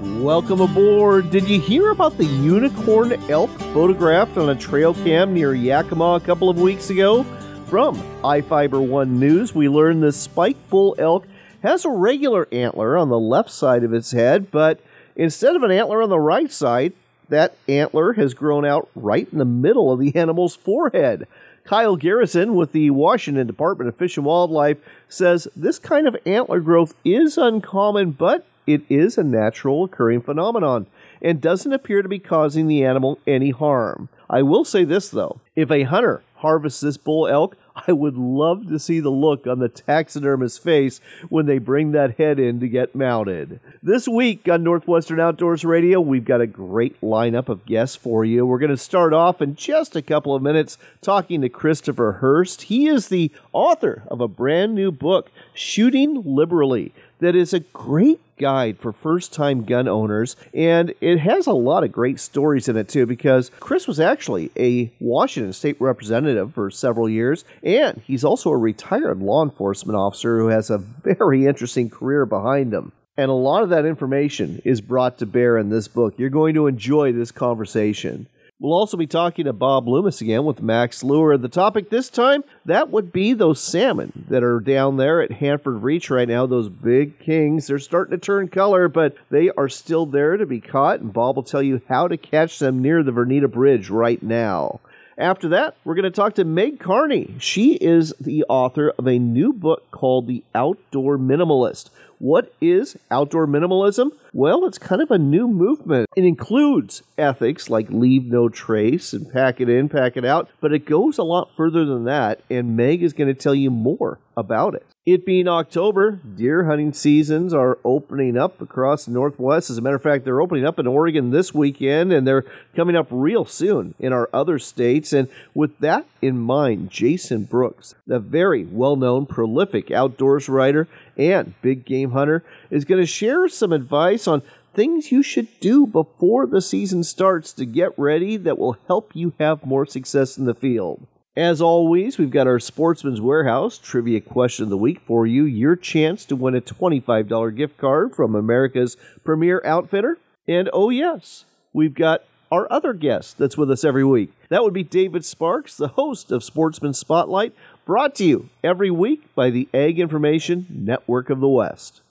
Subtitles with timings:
[0.00, 1.30] Welcome aboard.
[1.30, 6.20] Did you hear about the unicorn elk photographed on a trail cam near Yakima a
[6.20, 7.22] couple of weeks ago?
[7.66, 11.26] From iFiber One News, we learned the spike bull elk
[11.62, 14.80] has a regular antler on the left side of its head, but
[15.16, 16.94] instead of an antler on the right side,
[17.28, 21.26] that antler has grown out right in the middle of the animal's forehead.
[21.64, 24.78] Kyle Garrison with the Washington Department of Fish and Wildlife
[25.10, 30.86] says this kind of antler growth is uncommon, but it is a natural occurring phenomenon
[31.22, 34.08] and doesn't appear to be causing the animal any harm.
[34.28, 38.68] I will say this though if a hunter harvests this bull elk, I would love
[38.68, 42.68] to see the look on the taxidermist's face when they bring that head in to
[42.68, 43.60] get mounted.
[43.82, 48.44] This week on Northwestern Outdoors Radio, we've got a great lineup of guests for you.
[48.44, 52.62] We're going to start off in just a couple of minutes talking to Christopher Hurst.
[52.62, 58.20] He is the author of a brand new book, Shooting Liberally, that is a great
[58.38, 60.34] guide for first time gun owners.
[60.52, 64.50] And it has a lot of great stories in it, too, because Chris was actually
[64.58, 67.44] a Washington state representative for several years.
[67.62, 72.72] And he's also a retired law enforcement officer who has a very interesting career behind
[72.72, 72.92] him.
[73.16, 76.14] And a lot of that information is brought to bear in this book.
[76.16, 78.26] You're going to enjoy this conversation.
[78.62, 81.38] We'll also be talking to Bob Loomis again with Mack's Lure.
[81.38, 85.82] The topic this time, that would be those salmon that are down there at Hanford
[85.82, 87.66] Reach right now, those big kings.
[87.66, 91.36] They're starting to turn color, but they are still there to be caught, and Bob
[91.36, 94.80] will tell you how to catch them near the Vernita Bridge right now.
[95.16, 97.36] After that, we're going to talk to Meg Carney.
[97.38, 101.88] She is the author of a new book called The Outdoor Minimalist
[102.20, 104.10] what is outdoor minimalism?
[104.34, 106.06] Well, it's kind of a new movement.
[106.14, 110.74] It includes ethics like leave no trace and pack it in, pack it out, but
[110.74, 114.18] it goes a lot further than that, and Meg is going to tell you more
[114.36, 114.84] about it.
[115.06, 119.70] It being October, deer hunting seasons are opening up across the Northwest.
[119.70, 122.44] As a matter of fact, they're opening up in Oregon this weekend and they're
[122.76, 125.14] coming up real soon in our other states.
[125.14, 130.86] And with that in mind, Jason Brooks, the very well known, prolific outdoors writer
[131.20, 134.42] and big game hunter, is going to share some advice on
[134.74, 139.34] things you should do before the season starts to get ready that will help you
[139.38, 141.06] have more success in the field.
[141.36, 145.44] As always, we've got our Sportsman's Warehouse trivia question of the week for you.
[145.44, 150.18] Your chance to win a $25 gift card from America's premier outfitter.
[150.48, 154.32] And oh, yes, we've got our other guest that's with us every week.
[154.48, 157.54] That would be David Sparks, the host of Sportsman Spotlight,
[157.90, 162.02] brought to you every week by the Ag Information Network of the West.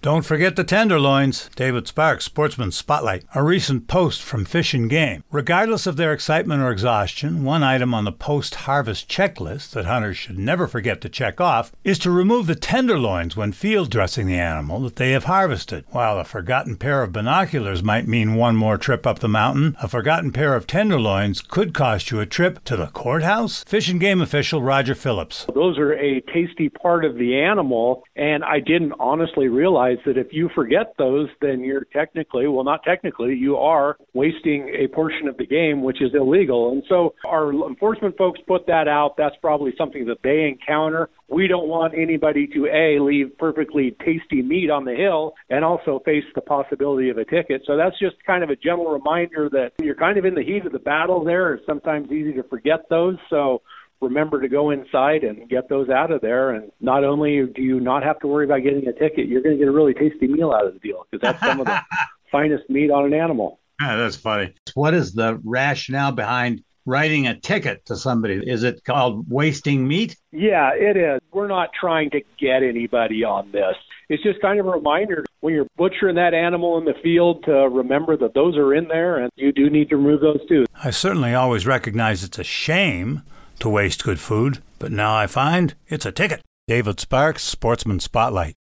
[0.00, 1.50] Don't forget the tenderloins.
[1.56, 3.24] David Sparks, Sportsman Spotlight.
[3.34, 5.24] A recent post from Fish and Game.
[5.32, 10.16] Regardless of their excitement or exhaustion, one item on the post harvest checklist that hunters
[10.16, 14.38] should never forget to check off is to remove the tenderloins when field dressing the
[14.38, 15.84] animal that they have harvested.
[15.90, 19.88] While a forgotten pair of binoculars might mean one more trip up the mountain, a
[19.88, 23.64] forgotten pair of tenderloins could cost you a trip to the courthouse.
[23.64, 25.44] Fish and Game official Roger Phillips.
[25.52, 30.18] Those are a tasty part of the animal, and I didn't honestly realize realize that
[30.18, 35.28] if you forget those, then you're technically, well, not technically, you are wasting a portion
[35.28, 36.72] of the game, which is illegal.
[36.72, 39.16] And so our enforcement folks put that out.
[39.16, 41.10] That's probably something that they encounter.
[41.28, 46.00] We don't want anybody to A, leave perfectly tasty meat on the hill and also
[46.04, 47.62] face the possibility of a ticket.
[47.66, 50.64] So that's just kind of a gentle reminder that you're kind of in the heat
[50.64, 51.54] of the battle there.
[51.54, 53.16] It's sometimes easy to forget those.
[53.28, 53.62] So
[54.00, 56.50] remember to go inside and get those out of there.
[56.50, 59.56] And not only do you not have to worry about getting a ticket, you're going
[59.56, 61.80] to get a really tasty meal out of the deal because that's some of the
[62.32, 63.60] finest meat on an animal.
[63.80, 64.54] Yeah, that's funny.
[64.74, 68.34] What is the rationale behind writing a ticket to somebody?
[68.34, 70.16] Is it called wasting meat?
[70.32, 71.20] Yeah, it is.
[71.32, 73.76] We're not trying to get anybody on this.
[74.08, 77.52] It's just kind of a reminder when you're butchering that animal in the field to
[77.52, 80.64] remember that those are in there and you do need to remove those too.
[80.82, 83.22] I certainly always recognize it's a shame
[83.60, 86.42] to waste good food, but now I find it's a ticket.
[86.66, 88.54] David Sparks, Sportsman Spotlight.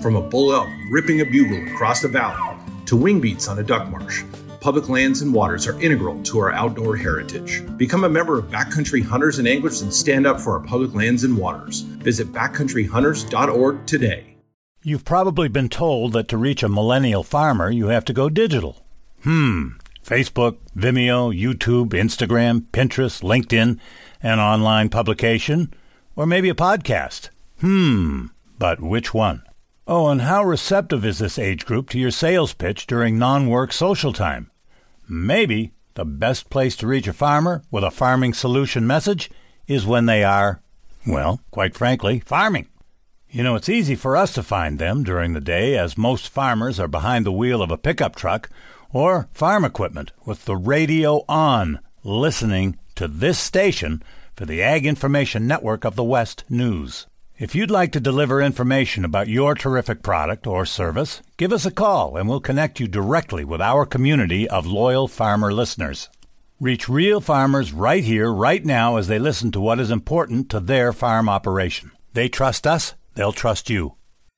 [0.00, 2.56] From a bull elk ripping a bugle across the valley
[2.86, 4.24] to wing beats on a duck marsh,
[4.60, 7.62] public lands and waters are integral to our outdoor heritage.
[7.76, 11.24] Become a member of Backcountry Hunters and Anglers and stand up for our public lands
[11.24, 11.80] and waters.
[11.80, 14.36] Visit backcountryhunters.org today.
[14.82, 18.84] You've probably been told that to reach a millennial farmer, you have to go digital.
[19.22, 19.70] Hmm.
[20.04, 23.78] Facebook, Vimeo, YouTube, Instagram, Pinterest, LinkedIn,
[24.22, 25.72] an online publication,
[26.16, 27.30] or maybe a podcast?
[27.60, 28.26] Hmm,
[28.58, 29.42] but which one?
[29.86, 33.72] Oh, and how receptive is this age group to your sales pitch during non work
[33.72, 34.50] social time?
[35.08, 39.30] Maybe the best place to reach a farmer with a farming solution message
[39.66, 40.60] is when they are,
[41.06, 42.68] well, quite frankly, farming.
[43.30, 46.78] You know, it's easy for us to find them during the day as most farmers
[46.78, 48.48] are behind the wheel of a pickup truck
[48.92, 54.02] or farm equipment with the radio on, listening to this station
[54.34, 57.06] for the Ag Information Network of the West News.
[57.38, 61.70] If you'd like to deliver information about your terrific product or service, give us a
[61.70, 66.08] call and we'll connect you directly with our community of loyal farmer listeners.
[66.58, 70.58] Reach real farmers right here, right now, as they listen to what is important to
[70.58, 71.92] their farm operation.
[72.14, 73.94] They trust us, they'll trust you.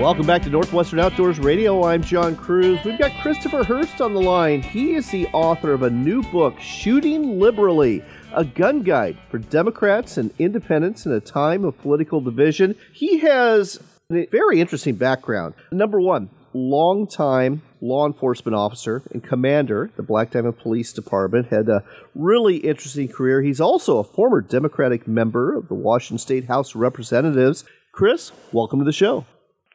[0.00, 1.84] Welcome back to Northwestern Outdoors Radio.
[1.84, 2.82] I'm John Cruz.
[2.86, 4.62] We've got Christopher Hurst on the line.
[4.62, 8.02] He is the author of a new book, Shooting Liberally,
[8.32, 12.76] a gun guide for Democrats and independents in a time of political division.
[12.94, 13.78] He has
[14.10, 15.52] a very interesting background.
[15.70, 21.84] Number one, longtime law enforcement officer and commander, the Black Diamond Police Department, had a
[22.14, 23.42] really interesting career.
[23.42, 27.66] He's also a former Democratic member of the Washington State House of Representatives.
[27.92, 29.26] Chris, welcome to the show.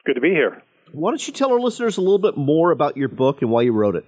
[0.06, 0.62] Good to be here.
[0.92, 3.62] Why don't you tell our listeners a little bit more about your book and why
[3.62, 4.06] you wrote it?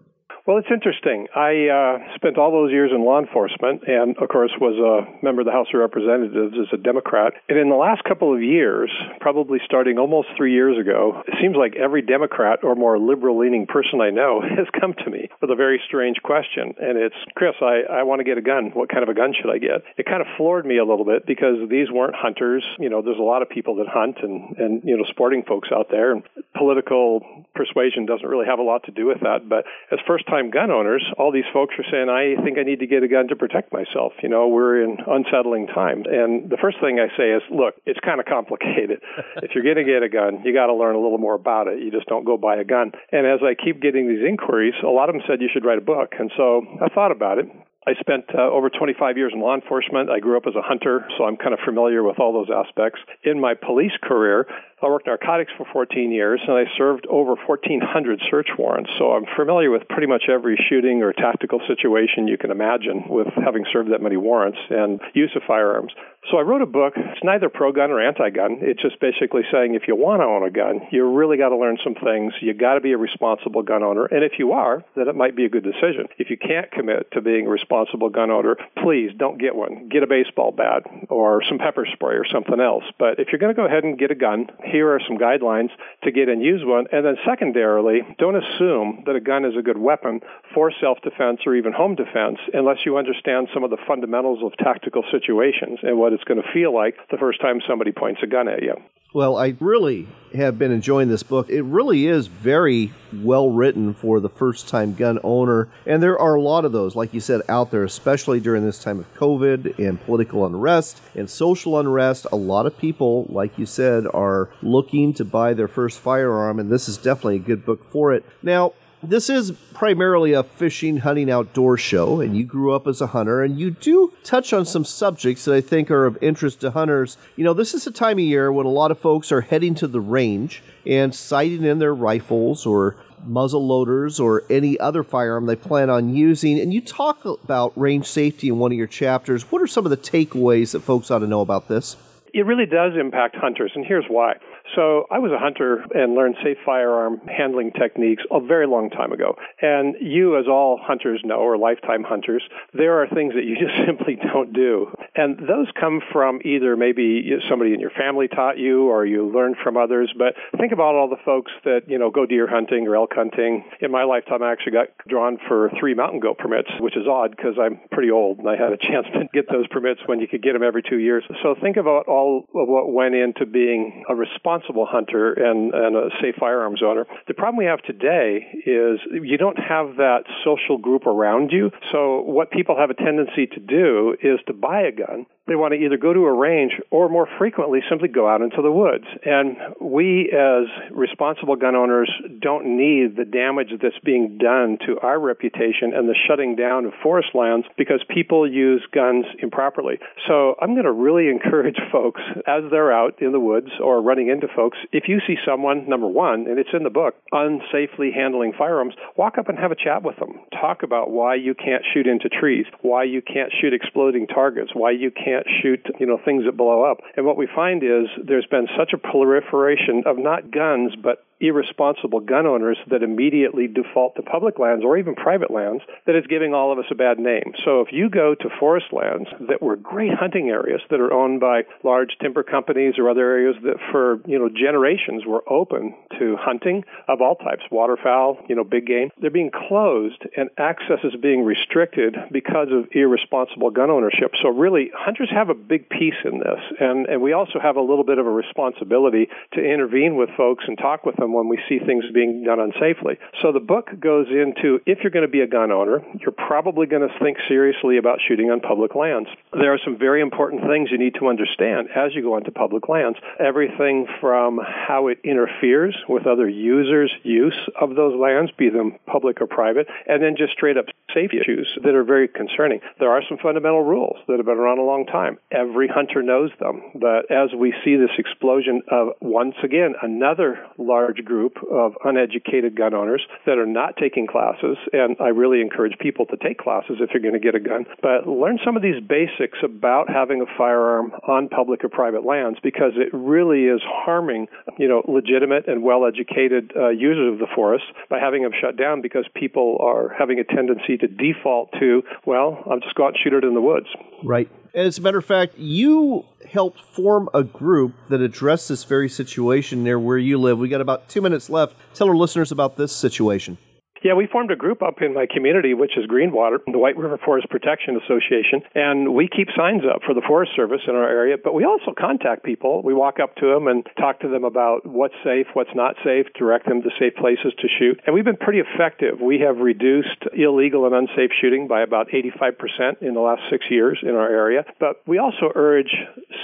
[0.49, 1.29] Well, it's interesting.
[1.37, 5.43] I uh, spent all those years in law enforcement and, of course, was a member
[5.43, 7.35] of the House of Representatives as a Democrat.
[7.50, 8.89] And in the last couple of years,
[9.21, 13.67] probably starting almost three years ago, it seems like every Democrat or more liberal leaning
[13.67, 16.73] person I know has come to me with a very strange question.
[16.81, 18.73] And it's, Chris, I, I want to get a gun.
[18.73, 19.85] What kind of a gun should I get?
[19.99, 22.65] It kind of floored me a little bit because these weren't hunters.
[22.81, 25.69] You know, there's a lot of people that hunt and, and you know, sporting folks
[25.77, 26.17] out there.
[26.17, 26.23] And
[26.56, 29.44] political persuasion doesn't really have a lot to do with that.
[29.44, 32.62] But as first time time gun owners, all these folks are saying, I think I
[32.62, 34.12] need to get a gun to protect myself.
[34.23, 36.06] You know, we're in unsettling times.
[36.11, 39.00] And the first thing I say is, look, it's kind of complicated.
[39.43, 41.69] if you're going to get a gun, you got to learn a little more about
[41.69, 41.82] it.
[41.82, 42.93] You just don't go buy a gun.
[43.12, 45.79] And as I keep getting these inquiries, a lot of them said you should write
[45.79, 46.14] a book.
[46.19, 47.46] And so I thought about it.
[47.87, 50.11] I spent uh, over 25 years in law enforcement.
[50.11, 53.01] I grew up as a hunter, so I'm kind of familiar with all those aspects.
[53.23, 54.47] In my police career,
[54.83, 58.91] I worked narcotics for 14 years, and I served over 1,400 search warrants.
[58.99, 63.29] So I'm familiar with pretty much every shooting or tactical situation you can imagine with
[63.43, 65.93] having served that many warrants and use of firearms.
[66.31, 66.93] So I wrote a book.
[66.97, 68.59] It's neither pro gun or anti gun.
[68.61, 71.57] It's just basically saying if you want to own a gun, you really got to
[71.57, 72.35] learn some things.
[72.41, 74.05] You got to be a responsible gun owner.
[74.05, 76.08] And if you are, then it might be a good decision.
[76.19, 79.89] If you can't commit to being a responsible gun owner, please don't get one.
[79.89, 82.85] Get a baseball bat or some pepper spray or something else.
[82.99, 85.70] But if you're going to go ahead and get a gun, here are some guidelines
[86.05, 86.89] to get and use one.
[86.93, 90.20] And then secondarily, don't assume that a gun is a good weapon
[90.53, 94.55] for self defense or even home defense unless you understand some of the fundamentals of
[94.58, 98.27] tactical situations and what it's going to feel like the first time somebody points a
[98.27, 98.75] gun at you.
[99.15, 101.48] Well, I really have been enjoying this book.
[101.48, 105.70] It really is very well written for the first time gun owner.
[105.87, 108.82] And there are a lot of those, like you said, out there, especially during this
[108.82, 112.27] time of COVID and political unrest and social unrest.
[112.31, 116.70] A lot of people, like you said, are looking to buy their first firearm, and
[116.70, 118.27] this is definitely a good book for it.
[118.43, 123.08] Now, this is primarily a fishing, hunting, outdoor show, and you grew up as a
[123.08, 126.70] hunter, and you do touch on some subjects that I think are of interest to
[126.70, 127.17] hunters.
[127.36, 129.74] You know, this is a time of year when a lot of folks are heading
[129.76, 135.46] to the range and sighting in their rifles or muzzle loaders or any other firearm
[135.46, 136.58] they plan on using.
[136.58, 139.50] And you talk about range safety in one of your chapters.
[139.50, 141.96] What are some of the takeaways that folks ought to know about this?
[142.34, 144.34] It really does impact hunters, and here's why.
[144.75, 149.13] So I was a hunter and learned safe firearm handling techniques a very long time
[149.13, 149.37] ago.
[149.60, 152.43] And you, as all hunters know, or lifetime hunters,
[152.75, 154.93] there are things that you just simply don't do.
[155.19, 159.56] And those come from either maybe somebody in your family taught you or you learned
[159.65, 160.15] from others.
[160.17, 163.65] But think about all the folks that, you know, go deer hunting or elk hunting.
[163.81, 167.34] In my lifetime, I actually got drawn for three mountain goat permits, which is odd
[167.34, 170.29] because I'm pretty old and I had a chance to get those permits when you
[170.29, 171.25] could get them every two years.
[171.43, 176.10] So think about all of what went into being a responsible hunter and, and a
[176.22, 177.06] safe firearms owner.
[177.27, 181.72] The problem we have today is you don't have that social group around you.
[181.91, 185.56] So what people have a tendency to do is to buy a gun done they
[185.56, 188.70] want to either go to a range or more frequently simply go out into the
[188.70, 189.05] woods.
[189.24, 195.19] And we, as responsible gun owners, don't need the damage that's being done to our
[195.19, 199.98] reputation and the shutting down of forest lands because people use guns improperly.
[200.26, 204.28] So I'm going to really encourage folks as they're out in the woods or running
[204.28, 208.52] into folks, if you see someone, number one, and it's in the book, unsafely handling
[208.56, 210.40] firearms, walk up and have a chat with them.
[210.52, 214.90] Talk about why you can't shoot into trees, why you can't shoot exploding targets, why
[214.90, 216.99] you can't can't shoot, you know, things that blow up.
[217.17, 222.21] And what we find is there's been such a proliferation of not guns, but irresponsible
[222.21, 226.55] gun owners that immediately default to public lands or even private lands that is giving
[226.55, 227.53] all of us a bad name.
[227.65, 231.41] So if you go to forest lands that were great hunting areas that are owned
[231.41, 236.37] by large timber companies or other areas that for, you know, generations were open to
[236.37, 241.15] hunting of all types, waterfowl, you know, big game, they're being closed and access is
[241.21, 244.33] being restricted because of irresponsible gun ownership.
[244.43, 247.81] So really hunters have a big piece in this and, and we also have a
[247.81, 251.49] little bit of a responsibility to intervene with folks and talk with them them when
[251.49, 253.19] we see things being done unsafely.
[253.43, 256.87] So the book goes into if you're going to be a gun owner, you're probably
[256.87, 259.29] going to think seriously about shooting on public lands.
[259.53, 262.89] There are some very important things you need to understand as you go onto public
[262.89, 263.19] lands.
[263.39, 269.41] Everything from how it interferes with other users' use of those lands, be them public
[269.41, 272.81] or private, and then just straight up safety issues that are very concerning.
[272.99, 275.39] There are some fundamental rules that have been around a long time.
[275.51, 281.18] Every hunter knows them, but as we see this explosion of once again another large
[281.19, 285.98] large group of uneducated gun owners that are not taking classes, and I really encourage
[285.98, 288.82] people to take classes if you're going to get a gun, but learn some of
[288.82, 293.81] these basics about having a firearm on public or private lands because it really is
[293.84, 294.46] harming,
[294.79, 299.01] you know, legitimate and well-educated uh, users of the forest by having them shut down
[299.01, 303.19] because people are having a tendency to default to, well, I'll just go out and
[303.22, 303.87] shoot it in the woods.
[304.25, 304.48] Right.
[304.75, 309.82] As a matter of fact, you helped form a group that addressed this very situation
[309.82, 310.58] near where you live.
[310.58, 311.75] We got about two minutes left.
[311.94, 313.58] Tell our listeners about this situation.
[314.02, 317.19] Yeah, we formed a group up in my community, which is Greenwater, the White River
[317.19, 321.36] Forest Protection Association, and we keep signs up for the Forest Service in our area,
[321.43, 322.82] but we also contact people.
[322.82, 326.26] We walk up to them and talk to them about what's safe, what's not safe,
[326.38, 328.00] direct them to safe places to shoot.
[328.06, 329.20] And we've been pretty effective.
[329.20, 333.98] We have reduced illegal and unsafe shooting by about 85% in the last six years
[334.02, 335.94] in our area, but we also urge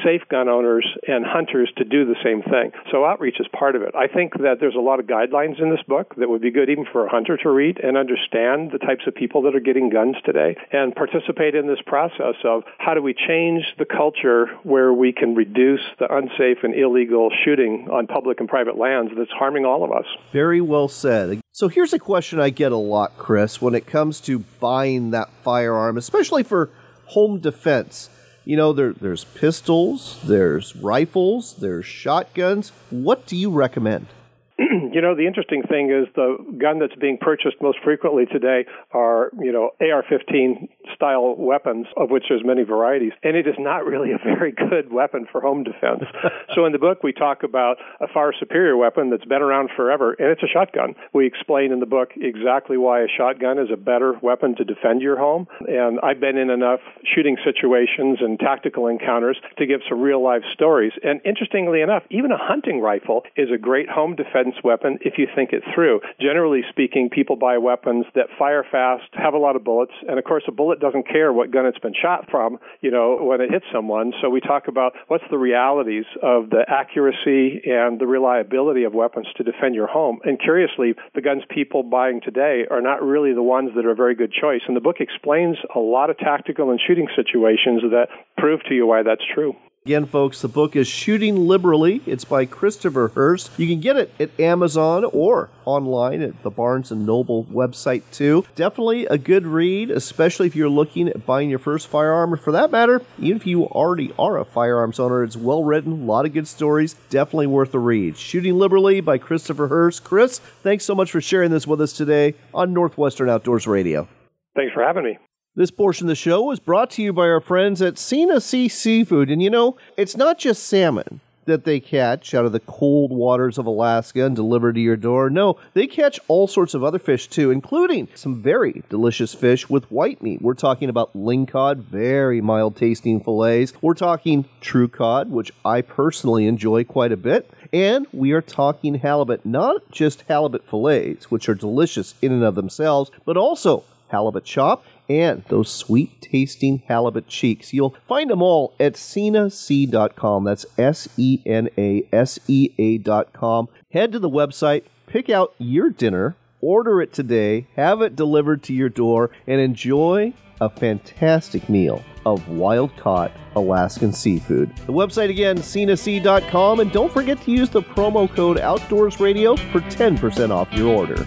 [0.02, 2.72] safe gun owners and hunters to do the same thing.
[2.90, 3.94] So outreach is part of it.
[3.94, 6.68] I think that there's a lot of guidelines in this book that would be good
[6.68, 9.88] even for a hunter to read and understand the types of people that are getting
[9.90, 14.92] guns today and participate in this process of how do we change the culture where
[14.92, 19.64] we can reduce the unsafe and illegal shooting on public and private lands that's harming
[19.64, 20.06] all of us.
[20.32, 21.40] Very well said.
[21.52, 25.30] So here's a question I get a lot, Chris, when it comes to buying that
[25.42, 26.70] firearm, especially for
[27.06, 28.10] home defense.
[28.44, 32.72] You know, there, there's pistols, there's rifles, there's shotguns.
[32.90, 34.06] What do you recommend?
[34.58, 39.32] you know, the interesting thing is the gun that's being purchased most frequently today are,
[39.40, 44.12] you know, AR-15 style weapons, of which there's many varieties, and it is not really
[44.12, 46.04] a very good weapon for home defense.
[46.54, 50.14] so in the book, we talk about a far superior weapon that's been around forever,
[50.20, 50.94] and it's a shotgun.
[51.12, 55.02] We explain in the book exactly why a shotgun is a better weapon to defend
[55.02, 60.00] your home, and I've been in enough shooting situations and tactical encounters to give some
[60.00, 60.92] real life stories.
[61.02, 65.26] And interestingly enough, even a hunting rifle is a great home defense weapon if you
[65.34, 66.00] think it through.
[66.20, 70.24] Generally speaking, people buy weapons that fire fast, have a lot of bullets, and of
[70.24, 73.50] course, a bullet doesn't care what gun it's been shot from, you know, when it
[73.50, 74.12] hits someone.
[74.20, 79.26] So we talk about what's the realities of the accuracy and the reliability of weapons
[79.36, 80.20] to defend your home.
[80.24, 83.96] And curiously, the guns people buying today are not really the ones that are a
[83.96, 84.62] very good choice.
[84.66, 88.86] And the book explains a lot of tactical and shooting situations that prove to you
[88.86, 89.54] why that's true.
[89.86, 92.00] Again, folks, the book is Shooting Liberally.
[92.06, 93.50] It's by Christopher Hurst.
[93.58, 98.46] You can get it at Amazon or online at the Barnes & Noble website, too.
[98.54, 102.32] Definitely a good read, especially if you're looking at buying your first firearm.
[102.32, 105.92] Or for that matter, even if you already are a firearms owner, it's well written,
[105.92, 106.94] a lot of good stories.
[107.10, 108.16] Definitely worth a read.
[108.16, 110.02] Shooting Liberally by Christopher Hurst.
[110.02, 114.08] Chris, thanks so much for sharing this with us today on Northwestern Outdoors Radio.
[114.56, 115.18] Thanks for having me.
[115.56, 118.66] This portion of the show was brought to you by our friends at Sena Sea
[118.66, 119.30] Seafood.
[119.30, 123.56] And you know, it's not just salmon that they catch out of the cold waters
[123.56, 125.30] of Alaska and deliver to your door.
[125.30, 129.88] No, they catch all sorts of other fish too, including some very delicious fish with
[129.92, 130.42] white meat.
[130.42, 133.74] We're talking about lingcod, very mild tasting fillets.
[133.80, 137.48] We're talking true cod, which I personally enjoy quite a bit.
[137.72, 142.56] And we are talking halibut, not just halibut fillets, which are delicious in and of
[142.56, 147.72] themselves, but also halibut chop and those sweet tasting halibut cheeks.
[147.72, 150.44] You'll find them all at senasea.com.
[150.44, 153.68] That's S E N A S E A.com.
[153.92, 158.72] Head to the website, pick out your dinner, order it today, have it delivered to
[158.72, 164.74] your door, and enjoy a fantastic meal of wild caught Alaskan seafood.
[164.86, 169.80] The website again, senasea.com, and don't forget to use the promo code Outdoors Radio for
[169.80, 171.26] 10% off your order.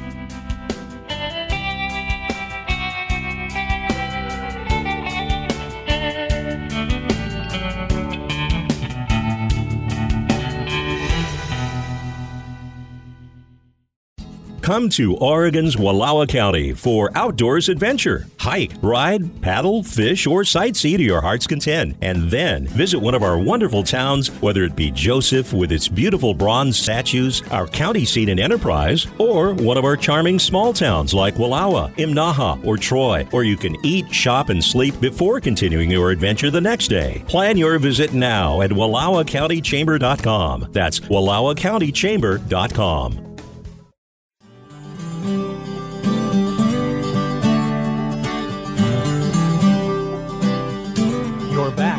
[14.68, 18.28] Come to Oregon's Wallowa County for outdoors adventure.
[18.38, 21.96] Hike, ride, paddle, fish, or sightsee to your heart's content.
[22.02, 26.34] And then visit one of our wonderful towns, whether it be Joseph with its beautiful
[26.34, 31.36] bronze statues, our county seat in Enterprise, or one of our charming small towns like
[31.36, 36.52] Wallowa, Imnaha, or Troy, where you can eat, shop, and sleep before continuing your adventure
[36.52, 37.24] the next day.
[37.30, 40.68] Plan your visit now at WallowaCountyChamber.com.
[40.74, 43.27] That's WallowaCountyChamber.com.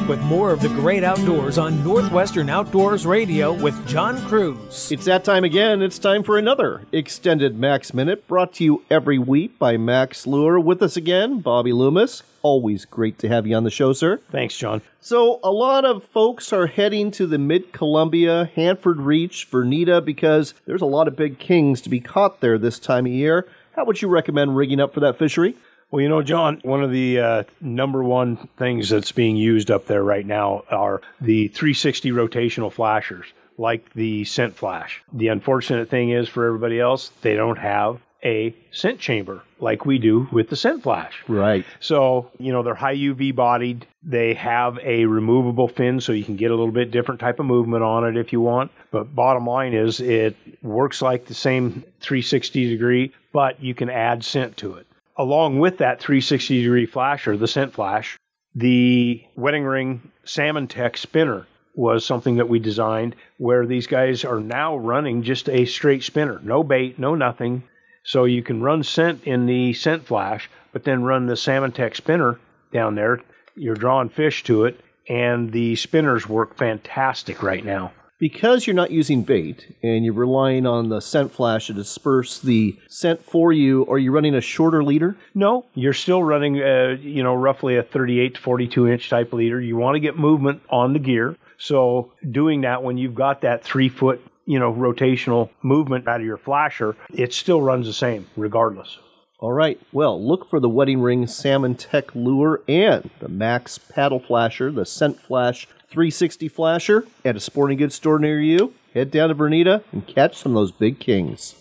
[0.09, 4.91] with more of the great outdoors on Northwestern Outdoors Radio with John Cruz.
[4.91, 5.83] It's that time again.
[5.83, 10.59] It's time for another extended Max Minute brought to you every week by Mack's Lure.
[10.59, 12.23] With us again, Bobby Loomis.
[12.41, 14.19] Always great to have you on the show, sir.
[14.31, 14.81] Thanks, John.
[15.01, 20.55] So, a lot of folks are heading to the mid Columbia, Hanford Reach, Vernita, because
[20.65, 23.47] there's a lot of big kings to be caught there this time of year.
[23.73, 25.55] How would you recommend rigging up for that fishery?
[25.91, 29.87] Well, you know, John, one of the uh, number one things that's being used up
[29.87, 35.03] there right now are the 360 rotational flashers, like the scent flash.
[35.13, 39.97] The unfortunate thing is for everybody else, they don't have a scent chamber like we
[39.97, 41.23] do with the scent flash.
[41.27, 41.65] Right.
[41.81, 43.87] So, you know, they're high UV bodied.
[44.03, 47.47] They have a removable fin so you can get a little bit different type of
[47.47, 48.73] movement on it if you want.
[48.91, 54.23] But bottom line is it works like the same 360 degree, but you can add
[54.25, 54.88] scent to it
[55.19, 58.17] along with that 360 degree flasher, the scent flash,
[58.55, 64.41] the wedding ring salmon tech spinner was something that we designed where these guys are
[64.41, 67.63] now running just a straight spinner, no bait, no nothing.
[68.05, 71.95] So you can run scent in the scent flash, but then run the salmon tech
[71.95, 72.39] spinner
[72.73, 73.21] down there.
[73.55, 78.91] You're drawing fish to it, and the spinners work fantastic right now because you're not
[78.91, 83.87] using bait and you're relying on the scent flash to disperse the scent for you,
[83.87, 85.17] are you running a shorter leader?
[85.35, 89.61] No, you're still running, uh, you know, roughly a 38 to 42 inch type leader.
[89.61, 91.37] You want to get movement on the gear.
[91.59, 96.27] So doing that when you've got that three foot, you know, rotational movement out of
[96.27, 98.99] your flasher, it still runs the same regardless.
[99.41, 99.81] All right.
[99.93, 104.85] Well, look for the Wedding Ring Salmon Tech Lure and the Max Paddle Flasher, the
[104.85, 108.75] Scent Flash 360 flasher at a sporting goods store near you.
[108.95, 111.55] Head down to Vernita and catch some of those big kings.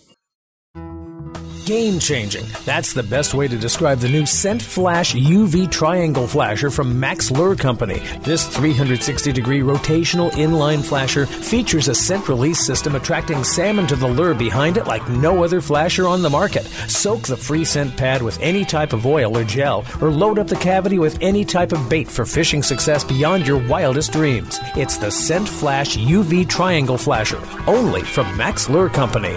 [1.68, 2.46] Game changing.
[2.64, 7.30] That's the best way to describe the new Scent Flash UV Triangle Flasher from Mack's
[7.30, 7.98] Lure Company.
[8.22, 14.08] This 360 degree rotational inline flasher features a scent release system attracting salmon to the
[14.08, 16.64] lure behind it like no other flasher on the market.
[16.88, 20.46] Soak the free scent pad with any type of oil or gel, or load up
[20.46, 24.58] the cavity with any type of bait for fishing success beyond your wildest dreams.
[24.74, 29.36] It's the Scent Flash UV Triangle Flasher, only from Mack's Lure Company.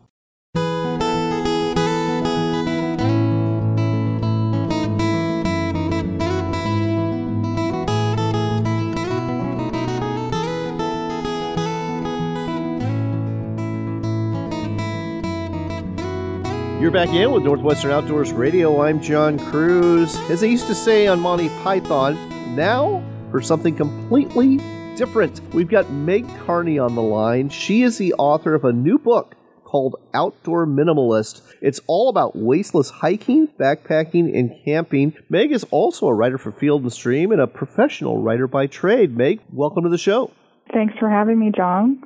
[16.81, 18.81] You're back in with Northwestern Outdoors Radio.
[18.81, 20.15] I'm John Cruz.
[20.31, 22.15] As I used to say on Monty Python,
[22.55, 24.57] now for something completely
[24.95, 25.41] different.
[25.53, 27.49] We've got Meg Carney on the line.
[27.49, 31.43] She is the author of a new book called Outdoor Minimalist.
[31.61, 35.13] It's all about wasteless hiking, backpacking, and camping.
[35.29, 39.15] Meg is also a writer for Field and Stream and a professional writer by trade.
[39.15, 40.31] Meg, welcome to the show.
[40.73, 42.01] Thanks for having me, John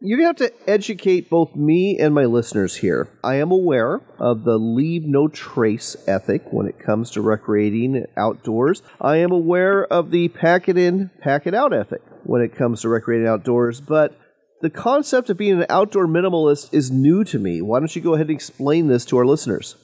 [0.00, 3.08] to have to educate both me and my listeners here.
[3.24, 8.82] I am aware of the leave no trace ethic when it comes to recreating outdoors.
[9.00, 12.82] I am aware of the pack it in, pack it out ethic when it comes
[12.82, 14.18] to recreating outdoors, but
[14.60, 17.62] the concept of being an outdoor minimalist is new to me.
[17.62, 19.76] Why don't you go ahead and explain this to our listeners?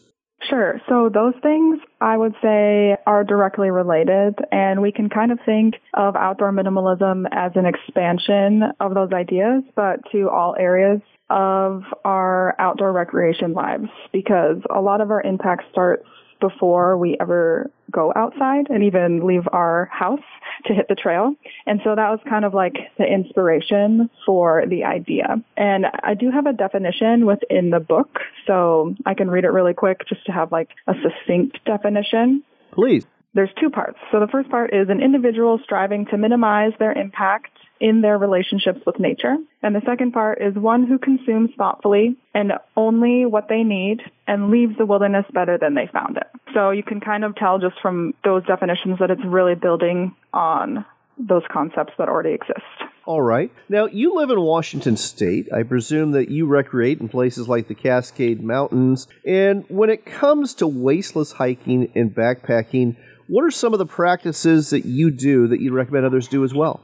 [0.53, 0.79] Sure.
[0.87, 5.77] So those things I would say are directly related, and we can kind of think
[5.95, 12.55] of outdoor minimalism as an expansion of those ideas, but to all areas of our
[12.59, 16.07] outdoor recreation lives because a lot of our impact starts
[16.43, 20.27] before we ever go outside and even leave our house
[20.67, 21.35] to hit the trail.
[21.67, 25.43] And so that was kind of like the inspiration for the idea.
[25.57, 29.75] And I do have a definition within the book, so I can read it really
[29.75, 32.43] quick just to have like a succinct definition.
[32.73, 33.07] Please.
[33.35, 33.99] There's two parts.
[34.11, 38.79] So the first part is an individual striving to minimize their impact in their relationships
[38.87, 39.37] with nature.
[39.61, 44.53] And the second part is one who consumes thoughtfully and only what they need and
[44.53, 46.29] leaves the wilderness better than they found it.
[46.55, 50.85] So you can kind of tell just from those definitions that it's really building on
[51.19, 52.61] those concepts that already exist.
[53.05, 53.51] All right.
[53.69, 55.53] Now, you live in Washington State.
[55.53, 59.09] I presume that you recreate in places like the Cascade Mountains.
[59.27, 64.71] And when it comes to wasteless hiking and backpacking, what are some of the practices
[64.71, 66.81] that you do that you recommend others do as well?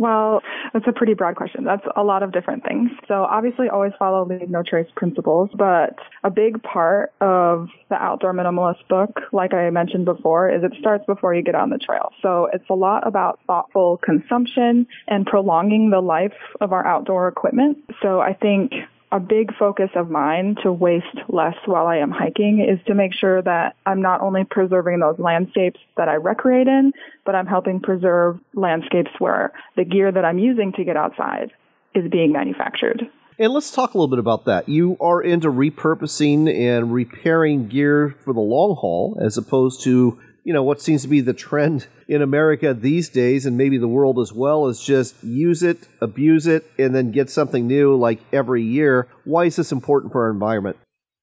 [0.00, 0.40] Well,
[0.72, 1.62] that's a pretty broad question.
[1.64, 2.90] That's a lot of different things.
[3.06, 8.32] So obviously always follow leave no trace principles, but a big part of the outdoor
[8.32, 12.12] minimalist book, like I mentioned before, is it starts before you get on the trail.
[12.22, 16.32] So it's a lot about thoughtful consumption and prolonging the life
[16.62, 17.76] of our outdoor equipment.
[18.00, 18.72] So I think
[19.12, 23.12] a big focus of mine to waste less while I am hiking is to make
[23.12, 26.92] sure that I'm not only preserving those landscapes that I recreate in,
[27.24, 31.50] but I'm helping preserve landscapes where the gear that I'm using to get outside
[31.94, 33.02] is being manufactured.
[33.38, 34.68] And let's talk a little bit about that.
[34.68, 40.52] You are into repurposing and repairing gear for the long haul as opposed to you
[40.52, 44.18] know, what seems to be the trend in America these days and maybe the world
[44.18, 48.62] as well is just use it, abuse it, and then get something new like every
[48.62, 49.08] year.
[49.24, 50.76] Why is this important for our environment?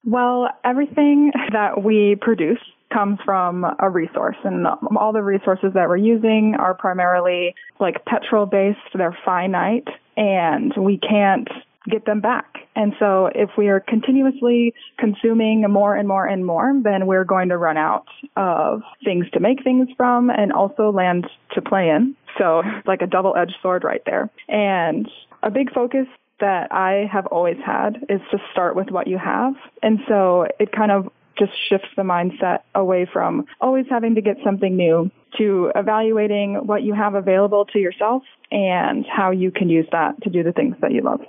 [0.03, 2.60] Well, everything that we produce
[2.93, 4.65] comes from a resource and
[4.97, 10.97] all the resources that we're using are primarily like petrol based, they're finite and we
[10.97, 11.49] can't
[11.89, 12.56] get them back.
[12.76, 17.50] And so if we are continuously consuming more and more and more, then we're going
[17.50, 22.15] to run out of things to make things from and also land to play in.
[22.38, 24.30] So like a double edged sword right there.
[24.47, 25.10] And
[25.43, 26.08] a big focus
[26.39, 29.54] that I have always had is to start with what you have.
[29.82, 34.38] And so it kind of just shifts the mindset away from always having to get
[34.43, 39.88] something new to evaluating what you have available to yourself and how you can use
[39.91, 41.21] that to do the things that you love.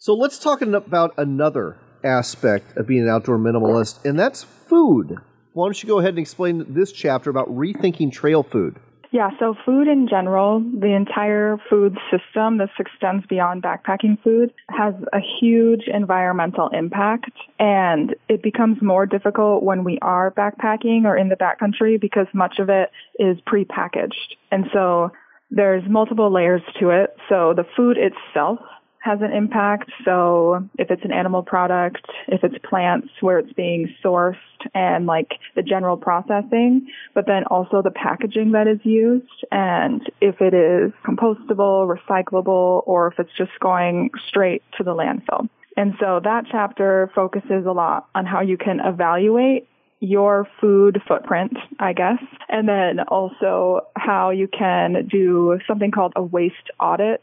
[0.00, 5.16] So let's talk about another aspect of being an outdoor minimalist, and that's food.
[5.54, 8.78] Why don't you go ahead and explain this chapter about rethinking trail food?
[9.10, 14.94] Yeah, so food in general, the entire food system, this extends beyond backpacking food, has
[15.12, 17.32] a huge environmental impact.
[17.58, 22.60] And it becomes more difficult when we are backpacking or in the backcountry because much
[22.60, 24.36] of it is prepackaged.
[24.52, 25.10] And so
[25.50, 27.16] there's multiple layers to it.
[27.28, 28.60] So the food itself
[29.00, 29.90] has an impact.
[30.04, 34.36] So if it's an animal product, if it's plants where it's being sourced
[34.74, 40.40] and like the general processing, but then also the packaging that is used and if
[40.40, 45.48] it is compostable, recyclable, or if it's just going straight to the landfill.
[45.76, 49.68] And so that chapter focuses a lot on how you can evaluate
[50.00, 56.22] your food footprint, I guess, and then also how you can do something called a
[56.22, 57.22] waste audit.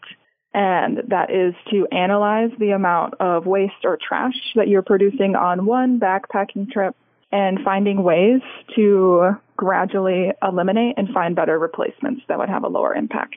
[0.57, 5.65] And that is to analyze the amount of waste or trash that you're producing on
[5.65, 6.95] one backpacking trip
[7.29, 8.39] and finding ways
[8.77, 13.35] to gradually eliminate and find better replacements that would have a lower impact.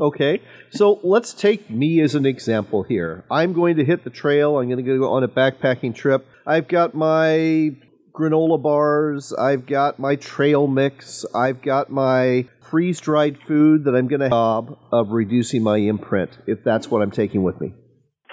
[0.00, 3.24] Okay, so let's take me as an example here.
[3.28, 4.56] I'm going to hit the trail.
[4.56, 6.24] I'm going to go on a backpacking trip.
[6.46, 7.74] I've got my
[8.12, 9.32] granola bars.
[9.32, 11.24] I've got my trail mix.
[11.34, 16.38] I've got my freeze dried food that I'm going to job of reducing my imprint
[16.46, 17.74] if that's what I'm taking with me.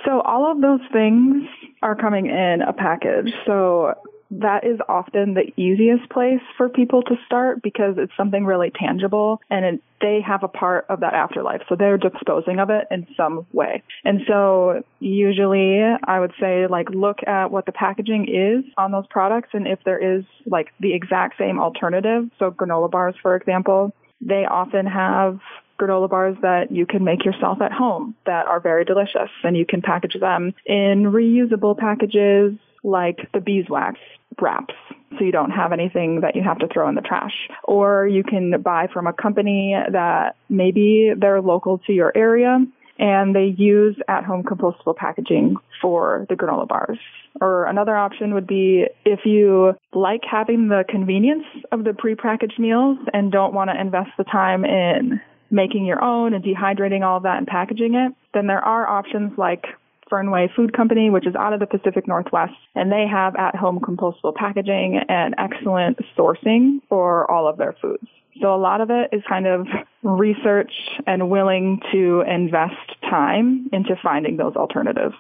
[0.06, 1.44] So all of those things
[1.82, 3.32] are coming in a package.
[3.46, 3.94] So
[4.32, 9.42] that is often the easiest place for people to start because it's something really tangible
[9.50, 11.62] and it, they have a part of that afterlife.
[11.68, 13.84] So they're disposing of it in some way.
[14.06, 19.08] And so usually I would say like look at what the packaging is on those
[19.10, 22.30] products and if there is like the exact same alternative.
[22.38, 25.40] So granola bars, for example, they often have
[25.80, 29.66] granola bars that you can make yourself at home that are very delicious and you
[29.66, 34.00] can package them in reusable packages like the beeswax
[34.42, 34.74] wraps
[35.18, 37.50] so you don't have anything that you have to throw in the trash.
[37.64, 42.64] Or you can buy from a company that maybe they're local to your area
[43.00, 47.00] and they use at home compostable packaging for the granola bars.
[47.42, 52.98] Or another option would be if you like having the convenience of the prepackaged meals
[53.14, 57.38] and don't want to invest the time in making your own and dehydrating all that
[57.38, 59.66] and packaging it, then there are options like
[60.10, 63.80] Fernweh Food Company, which is out of the Pacific Northwest, and they have at home
[63.80, 68.08] compostable packaging and excellent sourcing for all of their foods.
[68.42, 69.68] So a lot of it is kind of
[70.04, 70.72] research
[71.06, 72.76] and willing to invest
[73.10, 75.16] time into finding those alternatives.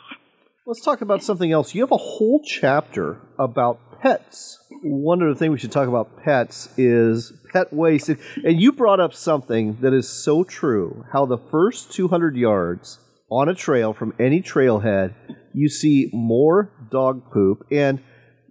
[0.65, 1.73] Let's talk about something else.
[1.73, 4.59] You have a whole chapter about pets.
[4.83, 8.09] One of the things we should talk about pets is pet waste.
[8.09, 13.49] And you brought up something that is so true how the first 200 yards on
[13.49, 15.13] a trail from any trailhead,
[15.53, 17.99] you see more dog poop and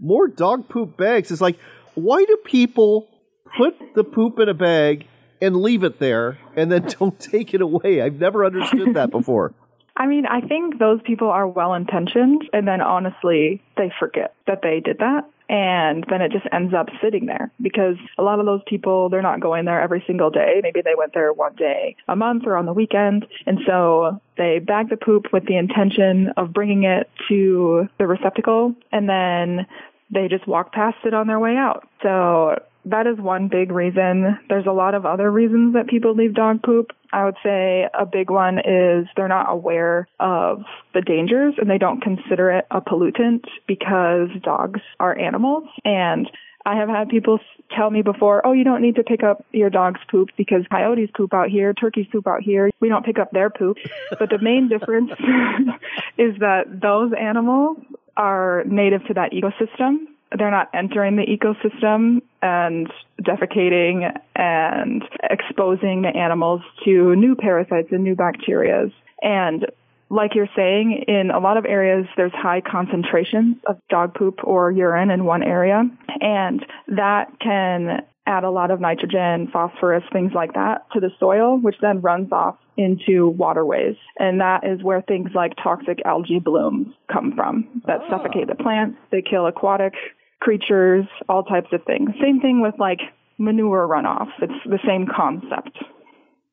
[0.01, 1.31] more dog poop bags.
[1.31, 1.59] It's like,
[1.95, 3.09] why do people
[3.57, 5.07] put the poop in a bag
[5.41, 8.01] and leave it there and then don't take it away?
[8.01, 9.55] I've never understood that before.
[9.99, 14.63] I mean, I think those people are well intentioned and then honestly they forget that
[14.63, 18.47] they did that and then it just ends up sitting there because a lot of
[18.47, 20.61] those people they're not going there every single day.
[20.63, 24.61] Maybe they went there one day a month or on the weekend and so they
[24.61, 29.67] bag the poop with the intention of bringing it to the receptacle and then
[30.11, 31.89] they just walk past it on their way out.
[32.05, 34.39] So that is one big reason.
[34.49, 36.91] There's a lot of other reasons that people leave dog poop.
[37.13, 40.63] I would say a big one is they're not aware of
[40.95, 45.65] the dangers and they don't consider it a pollutant because dogs are animals.
[45.85, 46.31] And
[46.65, 47.39] I have had people
[47.75, 51.11] tell me before, oh, you don't need to pick up your dog's poop because coyotes
[51.17, 52.71] poop out here, turkeys poop out here.
[52.81, 53.79] We don't pick up their poop.
[54.19, 55.11] But the main difference
[56.19, 57.79] is that those animals
[58.17, 62.91] are native to that ecosystem they're not entering the ecosystem and
[63.23, 68.93] defecating and exposing the animals to new parasites and new bacterias.
[69.23, 69.67] And
[70.11, 74.71] like you're saying, in a lot of areas, there's high concentrations of dog poop or
[74.71, 75.85] urine in one area,
[76.21, 81.59] and that can add a lot of nitrogen, phosphorus, things like that to the soil,
[81.59, 83.97] which then runs off into waterways.
[84.19, 88.99] And that is where things like toxic algae blooms come from that suffocate the plants,
[89.11, 89.95] they kill aquatic
[90.41, 92.11] creatures, all types of things.
[92.21, 93.01] Same thing with like
[93.39, 94.29] manure runoff.
[94.41, 95.79] It's the same concept.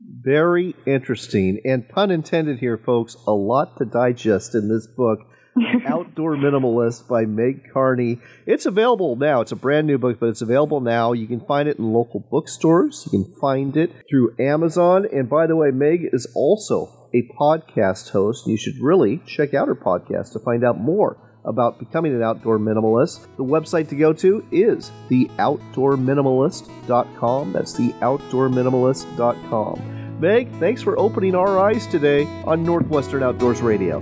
[0.01, 1.61] Very interesting.
[1.65, 5.19] And pun intended here, folks, a lot to digest in this book.
[5.87, 8.19] Outdoor Minimalist by Meg Carney.
[8.45, 9.39] It's available now.
[9.39, 11.13] It's a brand new book, but it's available now.
[11.13, 13.05] You can find it in local bookstores.
[13.05, 15.07] You can find it through Amazon.
[15.11, 18.47] And by the way, Meg is also a podcast host.
[18.47, 22.59] You should really check out her podcast to find out more about becoming an outdoor
[22.59, 23.27] minimalist.
[23.37, 27.53] The website to go to is theoutdoorminimalist.com.
[27.53, 30.19] That's theoutdoorminimalist.com.
[30.19, 33.99] Meg, thanks for opening our eyes today on Northwestern Outdoors Radio.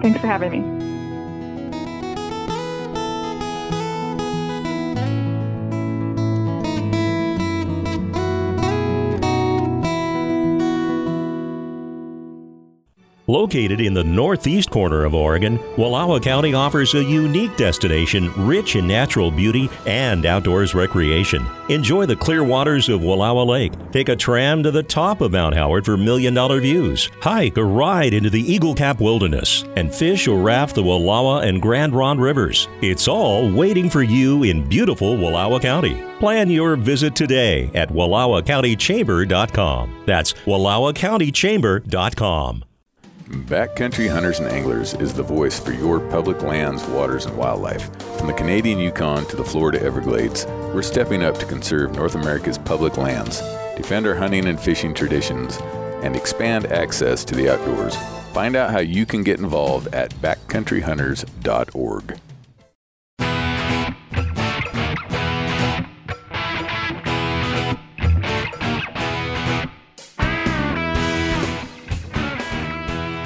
[0.00, 0.93] Thanks for having me.
[13.34, 18.86] Located in the northeast corner of Oregon, Wallowa County offers a unique destination rich in
[18.86, 21.44] natural beauty and outdoors recreation.
[21.68, 23.72] Enjoy the clear waters of Wallowa Lake.
[23.90, 27.10] Take a tram to the top of Mount Howard for million dollar views.
[27.20, 31.60] Hike or ride into the Eagle Cap Wilderness and fish or raft the Wallowa and
[31.60, 32.68] Grand Ronde rivers.
[32.82, 36.00] It's all waiting for you in beautiful Wallowa County.
[36.20, 40.02] Plan your visit today at WallowaCountyChamber.com.
[40.06, 42.64] That's WallowaCountyChamber.com.
[43.24, 47.90] Backcountry Hunters and Anglers is the voice for your public lands, waters, and wildlife.
[48.18, 52.58] From the Canadian Yukon to the Florida Everglades, we're stepping up to conserve North America's
[52.58, 53.40] public lands,
[53.76, 55.56] defend our hunting and fishing traditions,
[56.02, 57.96] and expand access to the outdoors.
[58.34, 62.20] Find out how you can get involved at backcountryhunters.org.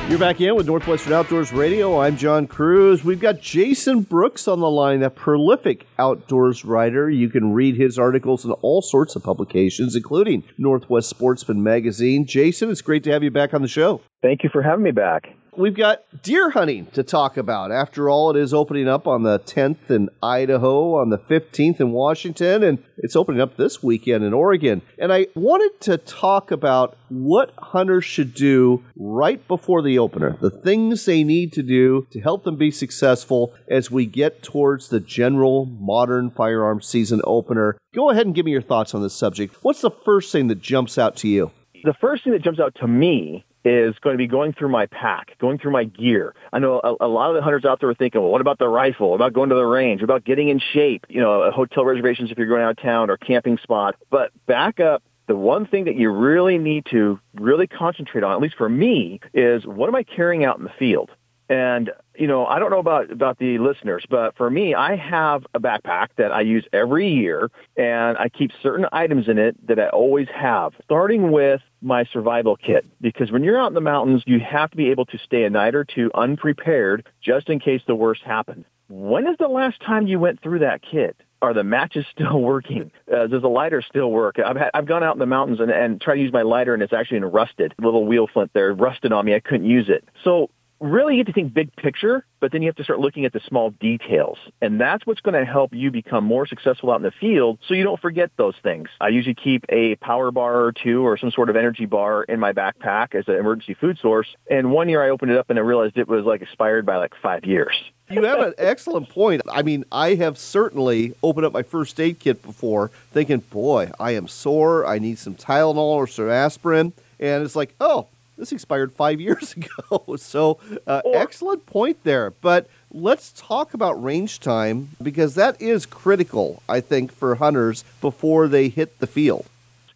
[0.09, 2.01] You're back in with Northwestern Outdoors Radio.
[2.01, 3.05] I'm John Kruse.
[3.05, 7.11] We've got Jason Brooks on the line, a prolific outdoors writer.
[7.11, 12.25] You can read his articles in all sorts of publications, including Northwest Sportsman Magazine.
[12.25, 14.01] Jason, it's great to have you back on the show.
[14.23, 17.73] Thank you for having me back we've got deer hunting to talk about.
[17.73, 21.91] After all, it is opening up on the 10th in Idaho, on the 15th in
[21.91, 24.83] Washington, and it's opening up this weekend in Oregon.
[24.99, 30.51] And I wanted to talk about what hunters should do right before the opener, the
[30.51, 35.01] things they need to do to help them be successful as we get towards the
[35.01, 37.77] general modern firearm season opener.
[37.95, 39.57] Go ahead and give me your thoughts on this subject.
[39.63, 41.51] What's the first thing that jumps out to you?
[41.85, 44.87] The first thing that jumps out to me is going to be going through my
[44.87, 46.35] pack, going through my gear.
[46.53, 48.59] I know a, a, lot of the hunters out there are thinking, well, what about
[48.59, 49.15] the rifle?
[49.15, 50.03] About going to the range?
[50.03, 51.07] About getting in shape?
[51.09, 53.97] You know, uh, hotel reservations if you're going out of town or camping spot.
[54.11, 55.03] But back up.
[55.27, 59.21] The one thing that you really need to really concentrate on, at least for me,
[59.35, 61.11] is what am I carrying out in the field?
[61.49, 65.47] And you know, I don't know about about the listeners, but for me, I have
[65.55, 69.79] a backpack that I use every year, and I keep certain items in it that
[69.79, 70.75] I always have.
[70.85, 74.77] Starting with my survival kit, because when you're out in the mountains, you have to
[74.77, 78.67] be able to stay a night or two unprepared, just in case the worst happens.
[78.89, 81.17] When is the last time you went through that kit?
[81.41, 82.91] are the matches still working?
[83.13, 84.39] Uh, does the lighter still work?
[84.45, 86.75] I've had, I've gone out in the mountains and, and tried to use my lighter
[86.75, 87.75] and it's actually rusted.
[87.81, 89.35] Little wheel flint there rusted on me.
[89.35, 90.05] I couldn't use it.
[90.25, 93.25] So really you have to think big picture, but then you have to start looking
[93.25, 94.39] at the small details.
[94.61, 97.75] And that's what's going to help you become more successful out in the field so
[97.75, 98.89] you don't forget those things.
[99.01, 102.39] I usually keep a power bar or two or some sort of energy bar in
[102.39, 104.29] my backpack as an emergency food source.
[104.51, 106.97] And one year I opened it up and I realized it was like expired by
[106.97, 107.75] like five years.
[108.11, 109.43] You have an excellent point.
[109.51, 114.13] I mean, I have certainly opened up my first aid kit before thinking, boy, I
[114.13, 114.87] am sore.
[114.87, 116.95] I need some Tylenol or some aspirin.
[117.21, 118.07] And it's like, oh,
[118.39, 120.17] this expired five years ago.
[120.17, 122.31] so, uh, excellent point there.
[122.31, 128.49] But let's talk about range time because that is critical, I think, for hunters before
[128.49, 129.47] they hit the field.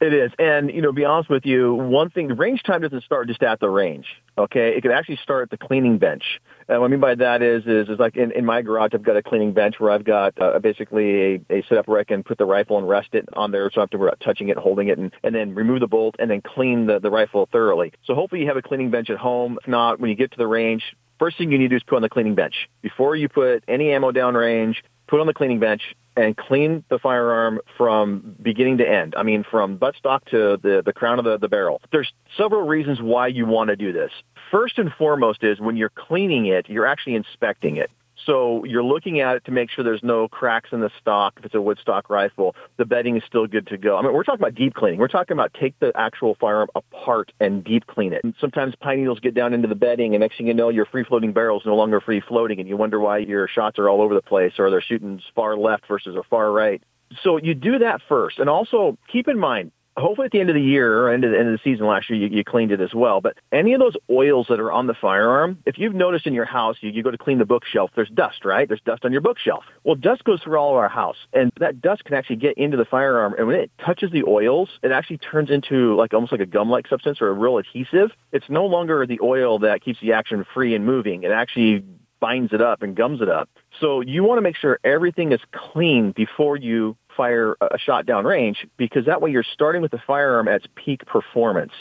[0.01, 0.33] It is.
[0.39, 3.61] And, you know, be honest with you, one thing, range time doesn't start just at
[3.61, 4.21] the range.
[4.39, 4.75] Okay.
[4.77, 6.41] It can actually start at the cleaning bench.
[6.69, 9.03] And what I mean by that is, is, is like in, in my garage, I've
[9.03, 12.23] got a cleaning bench where I've got uh, basically a, a setup where I can
[12.23, 13.71] put the rifle and rest it on there.
[13.73, 15.87] So I have to worry about touching it, holding it, and, and then remove the
[15.87, 17.93] bolt and then clean the, the rifle thoroughly.
[18.05, 19.59] So hopefully you have a cleaning bench at home.
[19.61, 20.83] If not, when you get to the range,
[21.23, 22.69] first thing you need to do is put on the cleaning bench.
[22.81, 26.99] Before you put any ammo down range, put on the cleaning bench and clean the
[26.99, 29.15] firearm from beginning to end.
[29.17, 31.81] I mean, from buttstock to the, the crown of the, the barrel.
[31.93, 34.11] There's several reasons why you want to do this.
[34.51, 37.93] First and foremost is when you're cleaning it, you're actually inspecting it.
[38.27, 41.35] So you're looking at it to make sure there's no cracks in the stock.
[41.39, 43.97] If it's a wood stock rifle, the bedding is still good to go.
[43.97, 44.99] I mean, we're talking about deep cleaning.
[44.99, 48.23] We're talking about take the actual firearm apart and deep clean it.
[48.25, 50.87] And sometimes pine needles get down into the bedding, and next thing you know, your
[50.87, 53.89] free floating barrel is no longer free floating, and you wonder why your shots are
[53.89, 56.83] all over the place or they're shooting far left versus a far right.
[57.23, 58.39] So you do that first.
[58.39, 61.33] And also keep in mind, hopefully at the end of the year or end of
[61.33, 63.21] the, end of the season last year, you, you, cleaned it as well.
[63.21, 66.45] But any of those oils that are on the firearm, if you've noticed in your
[66.45, 68.67] house, you, you go to clean the bookshelf, there's dust, right?
[68.67, 69.65] There's dust on your bookshelf.
[69.85, 72.77] Well, dust goes through all of our house, and that dust can actually get into
[72.77, 73.35] the firearm.
[73.39, 76.89] And when it touches the oils, it actually turns into like almost like a gum-like
[76.89, 78.11] substance or a real adhesive.
[78.33, 81.23] It's no longer the oil that keeps the action free and moving.
[81.23, 81.85] It actually
[82.23, 83.51] binds it up and gums it up.
[83.81, 88.25] So you want to make sure everything is clean before you fire a shot down
[88.25, 91.73] range because that way you're starting with the firearm at its peak performance.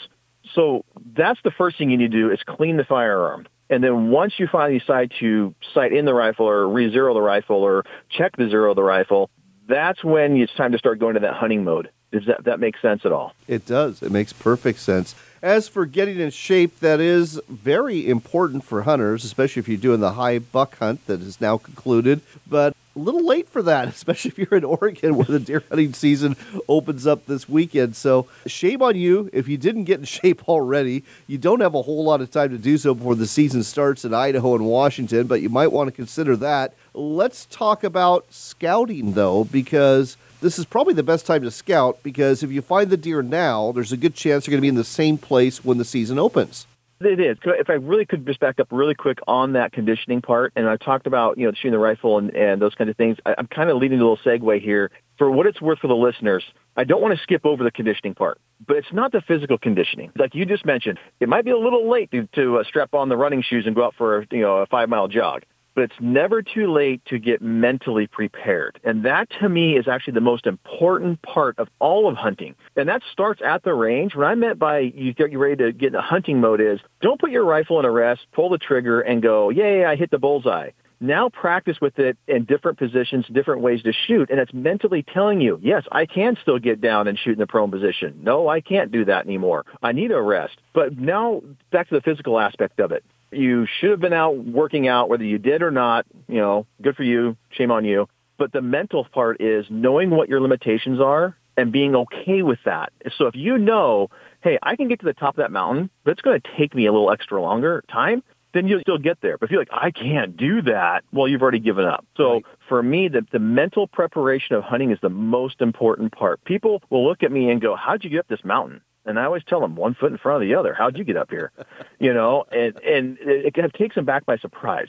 [0.54, 3.46] So that's the first thing you need to do is clean the firearm.
[3.70, 7.56] And then once you finally decide to sight in the rifle or re-zero the rifle
[7.56, 9.30] or check the zero of the rifle,
[9.66, 11.90] that's when it's time to start going to that hunting mode.
[12.10, 13.32] Does that, that make sense at all?
[13.48, 14.02] It does.
[14.02, 15.14] It makes perfect sense.
[15.40, 20.00] As for getting in shape, that is very important for hunters, especially if you're doing
[20.00, 22.20] the high buck hunt that is now concluded.
[22.46, 25.94] But a little late for that, especially if you're in Oregon where the deer hunting
[25.94, 26.36] season
[26.68, 27.96] opens up this weekend.
[27.96, 31.04] So, shame on you if you didn't get in shape already.
[31.26, 34.04] You don't have a whole lot of time to do so before the season starts
[34.04, 36.74] in Idaho and Washington, but you might want to consider that.
[36.94, 42.42] Let's talk about scouting, though, because this is probably the best time to scout because
[42.42, 44.74] if you find the deer now, there's a good chance you're going to be in
[44.74, 46.66] the same place when the season opens.
[47.04, 47.38] It is.
[47.44, 50.76] If I really could just back up really quick on that conditioning part, and I
[50.76, 53.18] talked about you know shooting the rifle and, and those kinds of things.
[53.26, 54.90] I, I'm kind of leading a little segue here.
[55.18, 56.44] For what it's worth for the listeners,
[56.76, 60.10] I don't want to skip over the conditioning part, but it's not the physical conditioning.
[60.16, 63.08] Like you just mentioned, it might be a little late to, to uh, strap on
[63.08, 65.42] the running shoes and go out for you know a five mile jog
[65.74, 68.80] but it's never too late to get mentally prepared.
[68.84, 72.54] And that to me is actually the most important part of all of hunting.
[72.76, 74.14] And that starts at the range.
[74.14, 76.80] What I meant by you get you ready to get in a hunting mode is
[77.00, 80.10] don't put your rifle in a rest, pull the trigger and go, yay, I hit
[80.10, 80.70] the bullseye.
[81.02, 85.40] Now practice with it in different positions, different ways to shoot, and it's mentally telling
[85.40, 88.20] you, yes, I can still get down and shoot in the prone position.
[88.22, 89.66] No, I can't do that anymore.
[89.82, 90.58] I need a rest.
[90.72, 91.42] But now
[91.72, 93.04] back to the physical aspect of it.
[93.32, 96.06] You should have been out working out, whether you did or not.
[96.28, 97.36] You know, good for you.
[97.50, 98.08] Shame on you.
[98.38, 102.92] But the mental part is knowing what your limitations are and being okay with that.
[103.16, 104.08] So if you know,
[104.42, 106.74] hey, I can get to the top of that mountain, but it's going to take
[106.74, 108.22] me a little extra longer time,
[108.54, 109.38] then you'll still get there.
[109.38, 112.04] But if you're like, I can't do that, well, you've already given up.
[112.16, 112.44] So right.
[112.68, 116.44] for me, the, the mental preparation of hunting is the most important part.
[116.44, 118.82] People will look at me and go, how'd you get up this mountain?
[119.04, 120.74] And I always tell them one foot in front of the other.
[120.74, 121.50] How'd you get up here?
[121.98, 124.88] you know, and and it, it takes them back by surprise.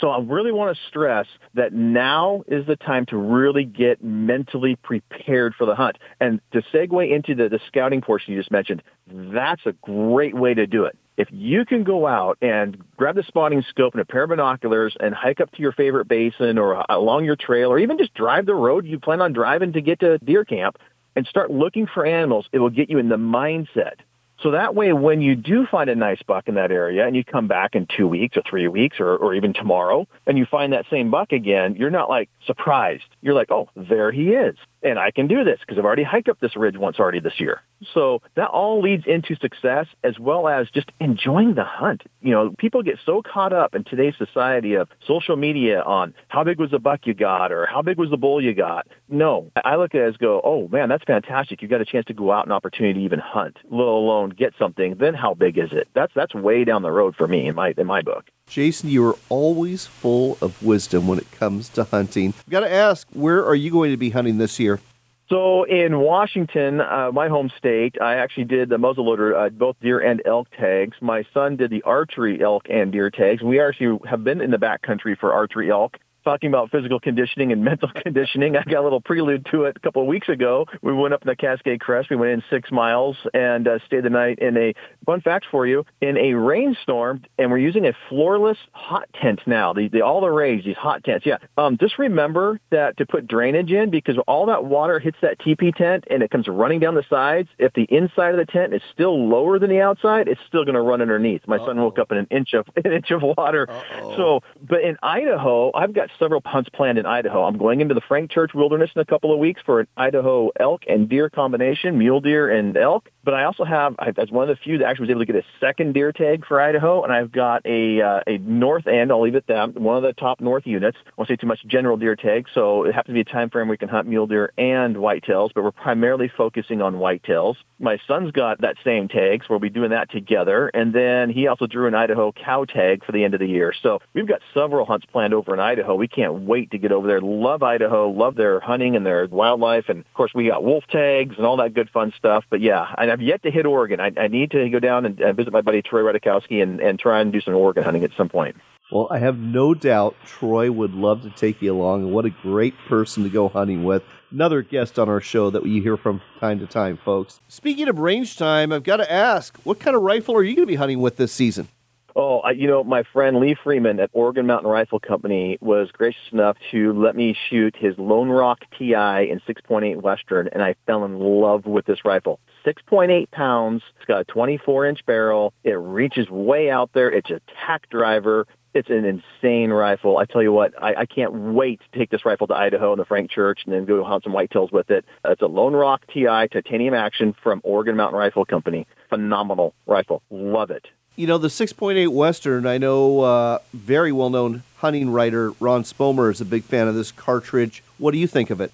[0.00, 4.76] So I really want to stress that now is the time to really get mentally
[4.76, 5.98] prepared for the hunt.
[6.20, 10.54] And to segue into the, the scouting portion you just mentioned, that's a great way
[10.54, 10.96] to do it.
[11.16, 14.96] If you can go out and grab the spotting scope and a pair of binoculars
[15.00, 18.46] and hike up to your favorite basin or along your trail or even just drive
[18.46, 20.78] the road you plan on driving to get to deer camp,
[21.18, 23.94] and start looking for animals, it will get you in the mindset.
[24.40, 27.24] So that way, when you do find a nice buck in that area and you
[27.24, 30.72] come back in two weeks or three weeks or, or even tomorrow and you find
[30.74, 33.02] that same buck again, you're not like surprised.
[33.20, 36.28] You're like, oh, there he is and I can do this because I've already hiked
[36.28, 37.62] up this ridge once already this year.
[37.94, 42.02] So that all leads into success as well as just enjoying the hunt.
[42.20, 46.44] You know, people get so caught up in today's society of social media on how
[46.44, 48.86] big was the buck you got or how big was the bull you got.
[49.08, 51.62] No, I look at it as go, oh man, that's fantastic.
[51.62, 54.54] You got a chance to go out an opportunity to even hunt, let alone get
[54.58, 54.96] something.
[54.96, 55.88] Then how big is it?
[55.94, 58.26] That's that's way down the road for me in my in my book.
[58.48, 62.32] Jason, you are always full of wisdom when it comes to hunting.
[62.38, 64.80] I've got to ask, where are you going to be hunting this year?
[65.28, 69.98] So in Washington, uh, my home state, I actually did the muzzleloader, uh, both deer
[69.98, 70.96] and elk tags.
[71.02, 73.42] My son did the archery elk and deer tags.
[73.42, 75.98] We actually have been in the backcountry for archery elk
[76.28, 78.54] talking about physical conditioning and mental conditioning.
[78.54, 80.66] I got a little prelude to it a couple of weeks ago.
[80.82, 82.10] We went up in the Cascade Crest.
[82.10, 84.74] We went in six miles and uh, stayed the night in a
[85.06, 89.72] fun fact for you in a rainstorm, and we're using a floorless hot tent now.
[89.72, 91.24] The, the all the rage these hot tents.
[91.24, 91.38] Yeah.
[91.56, 95.72] Um, just remember that to put drainage in because all that water hits that teepee
[95.72, 97.48] tent and it comes running down the sides.
[97.58, 100.74] If the inside of the tent is still lower than the outside, it's still going
[100.74, 101.40] to run underneath.
[101.46, 101.68] My Uh-oh.
[101.68, 103.66] son woke up in an inch of an inch of water.
[103.70, 104.16] Uh-oh.
[104.16, 107.44] So, but in Idaho, I've got several hunts planned in Idaho.
[107.44, 110.50] I'm going into the Frank Church Wilderness in a couple of weeks for an Idaho
[110.58, 113.10] elk and deer combination, mule deer and elk.
[113.24, 115.32] But I also have, I, as one of the few that actually was able to
[115.32, 119.12] get a second deer tag for Idaho, and I've got a uh, a north end.
[119.12, 120.96] I'll leave it that one of the top north units.
[121.06, 123.50] I won't say too much general deer tag, so it happens to be a time
[123.50, 127.56] frame where we can hunt mule deer and whitetails, but we're primarily focusing on whitetails.
[127.78, 131.48] My son's got that same tag, so we'll be doing that together, and then he
[131.48, 133.74] also drew an Idaho cow tag for the end of the year.
[133.82, 135.96] So we've got several hunts planned over in Idaho.
[135.98, 137.20] We can't wait to get over there.
[137.20, 141.36] Love Idaho, love their hunting and their wildlife, and of course we got wolf tags
[141.36, 142.44] and all that good fun stuff.
[142.48, 144.00] But yeah, and I've yet to hit Oregon.
[144.00, 146.98] I, I need to go down and, and visit my buddy Troy Rodakowski and, and
[146.98, 148.56] try and do some Oregon hunting at some point.
[148.90, 152.30] Well, I have no doubt Troy would love to take you along, and what a
[152.30, 154.02] great person to go hunting with.
[154.30, 157.40] Another guest on our show that you hear from time to time, folks.
[157.48, 160.66] Speaking of range time, I've got to ask, what kind of rifle are you going
[160.66, 161.68] to be hunting with this season?
[162.16, 166.22] Oh, I, you know, my friend Lee Freeman at Oregon Mountain Rifle Company was gracious
[166.32, 168.94] enough to let me shoot his Lone Rock TI
[169.30, 172.40] in 6.8 Western, and I fell in love with this rifle.
[172.66, 173.82] 6.8 pounds.
[173.96, 175.52] It's got a 24 inch barrel.
[175.64, 177.10] It reaches way out there.
[177.10, 178.46] It's a tack driver.
[178.74, 180.18] It's an insane rifle.
[180.18, 183.00] I tell you what, I, I can't wait to take this rifle to Idaho and
[183.00, 185.04] the Frank Church and then go hunt some whitetails with it.
[185.24, 188.86] Uh, it's a Lone Rock TI titanium action from Oregon Mountain Rifle Company.
[189.08, 190.22] phenomenal rifle.
[190.30, 190.86] Love it.
[191.18, 196.30] You know, the 6.8 Western, I know uh, very well known hunting writer Ron Spomer
[196.30, 197.82] is a big fan of this cartridge.
[197.98, 198.70] What do you think of it?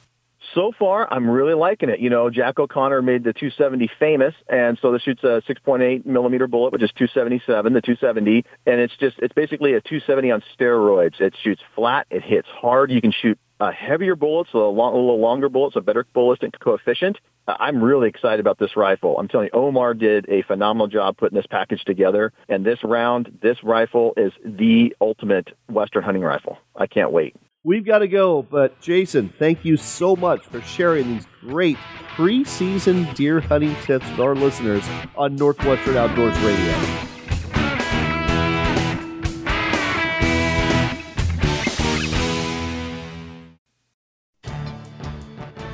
[0.54, 2.00] So far, I'm really liking it.
[2.00, 6.46] You know, Jack O'Connor made the 270 famous, and so this shoots a 6.8 millimeter
[6.46, 11.22] bullet, which is 277, the 270, and it's just it's basically a 270 on steroids.
[11.22, 12.90] It shoots flat, it hits hard.
[12.90, 17.18] You can shoot uh, heavier bullets, a, a little longer bullets, a better ballistic coefficient.
[17.48, 19.18] Uh, I'm really excited about this rifle.
[19.18, 22.32] I'm telling you, Omar did a phenomenal job putting this package together.
[22.48, 26.58] And this round, this rifle is the ultimate Western hunting rifle.
[26.76, 27.36] I can't wait.
[27.62, 31.78] We've got to go, but Jason, thank you so much for sharing these great
[32.14, 34.86] preseason deer hunting tips with our listeners
[35.16, 36.74] on Northwestern Outdoors Radio.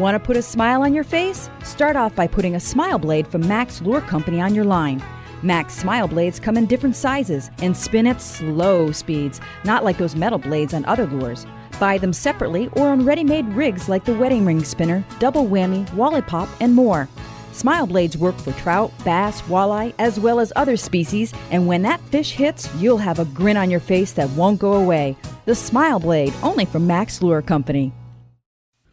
[0.00, 1.50] Want to put a smile on your face?
[1.62, 5.04] Start off by putting a smile blade from Mack's Lure Company on your line.
[5.42, 10.16] Mack's smile blades come in different sizes and spin at slow speeds, not like those
[10.16, 11.46] metal blades on other lures.
[11.78, 15.92] Buy them separately or on ready made rigs like the wedding ring spinner, double whammy,
[15.92, 17.06] wally pop, and more.
[17.52, 22.00] Smile blades work for trout, bass, walleye, as well as other species, and when that
[22.08, 25.14] fish hits, you'll have a grin on your face that won't go away.
[25.44, 27.92] The Smile Blade, only from Mack's Lure Company.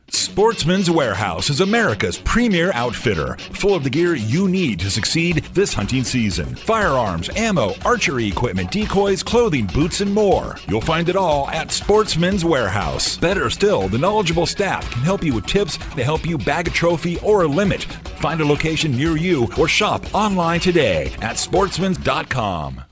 [0.10, 5.74] Sportsman's Warehouse is America's premier outfitter, full of the gear you need to succeed this
[5.74, 6.56] hunting season.
[6.56, 10.56] Firearms, ammo, archery equipment, decoys, clothing, boots, and more.
[10.70, 13.18] You'll find it all at Sportsman's Warehouse.
[13.18, 16.72] Better still, the knowledgeable staff can help you with tips to help you bag a
[16.72, 17.84] trophy or a limit.
[18.22, 22.87] Find a location near you or shop online today at sportsmans.com.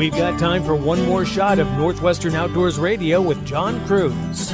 [0.00, 4.50] We've got time for one more shot of Northwestern Outdoors Radio with John Kruse.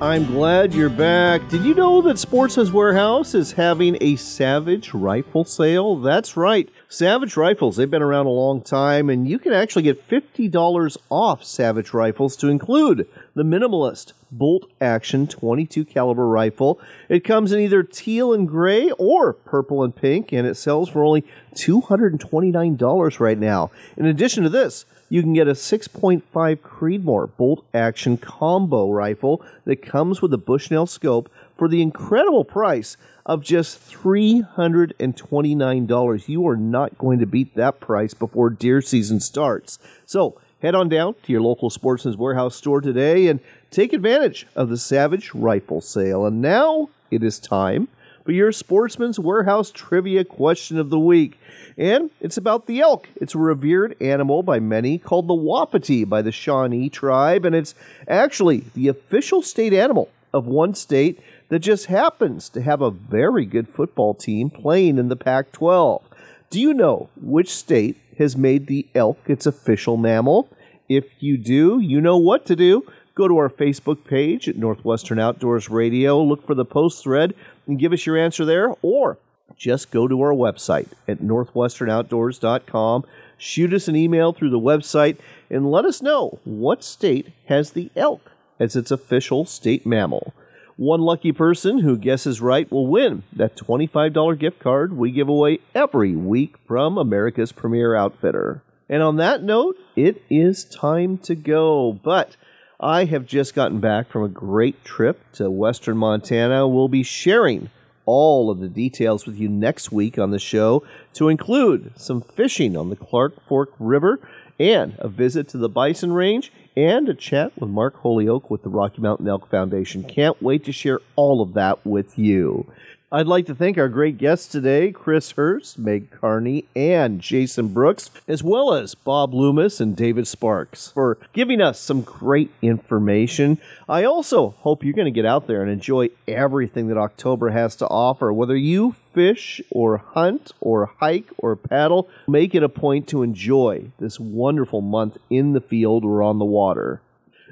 [0.00, 1.48] I'm glad you're back.
[1.48, 5.96] Did you know that Sports Warehouse is having a Savage rifle sale?
[5.96, 6.70] That's right.
[6.88, 11.42] Savage rifles, they've been around a long time, and you can actually get $50 off
[11.42, 16.78] Savage rifles to include the Minimalist bolt action 22 caliber rifle.
[17.08, 21.02] It comes in either teal and gray or purple and pink, and it sells for
[21.02, 21.24] only
[21.56, 23.72] $229 right now.
[23.96, 26.22] In addition to this, you can get a 6.5
[26.58, 32.96] Creedmoor bolt action combo rifle that comes with a Bushnell scope for the incredible price
[33.24, 36.28] of just $329.
[36.28, 39.78] You are not going to beat that price before deer season starts.
[40.04, 43.40] So head on down to your local Sportsman's Warehouse store today and
[43.70, 46.26] take advantage of the Savage Rifle Sale.
[46.26, 47.88] And now it is time
[48.24, 51.38] for your Sportsman's Warehouse Trivia Question of the Week.
[51.78, 53.08] And it's about the elk.
[53.16, 57.74] It's a revered animal by many called the wapiti by the Shawnee tribe, and it's
[58.08, 63.44] actually the official state animal of one state that just happens to have a very
[63.44, 66.02] good football team playing in the Pac 12.
[66.50, 70.48] Do you know which state has made the elk its official mammal?
[70.88, 72.86] If you do, you know what to do.
[73.14, 77.34] Go to our Facebook page at Northwestern Outdoors Radio, look for the post thread,
[77.66, 79.18] and give us your answer there, or
[79.56, 83.04] just go to our website at northwesternoutdoors.com.
[83.38, 85.16] Shoot us an email through the website
[85.50, 90.34] and let us know what state has the elk as its official state mammal.
[90.76, 95.60] One lucky person who guesses right will win that $25 gift card we give away
[95.74, 98.62] every week from America's premier outfitter.
[98.86, 101.92] And on that note, it is time to go.
[101.92, 102.36] But
[102.78, 106.68] I have just gotten back from a great trip to western Montana.
[106.68, 107.70] We'll be sharing
[108.04, 112.76] all of the details with you next week on the show, to include some fishing
[112.76, 114.20] on the Clark Fork River
[114.60, 118.68] and a visit to the Bison Range and a chat with Mark Holyoak with the
[118.68, 120.04] Rocky Mountain Elk Foundation.
[120.04, 122.70] Can't wait to share all of that with you.
[123.12, 128.10] I'd like to thank our great guests today, Chris Hurst, Meg Carney, and Jason Brooks,
[128.26, 133.58] as well as Bob Loomis and David Sparks for giving us some great information.
[133.88, 137.76] I also hope you're going to get out there and enjoy everything that October has
[137.76, 138.32] to offer.
[138.32, 143.92] Whether you fish or hunt or hike or paddle, make it a point to enjoy
[144.00, 147.00] this wonderful month in the field or on the water.